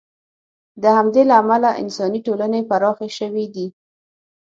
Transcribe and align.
د 0.81 0.83
همدې 0.97 1.23
له 1.29 1.35
امله 1.41 1.69
انساني 1.83 2.19
ټولنې 2.25 2.61
پراخې 2.69 3.09
شوې 3.19 3.45
دي. 3.55 3.67